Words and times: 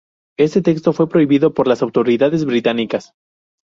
Este 0.39 0.63
texto 0.63 0.93
fue 0.93 1.07
prohibido 1.07 1.53
por 1.53 1.67
las 1.67 1.83
autoridades 1.83 2.43
británicas. 2.45 3.13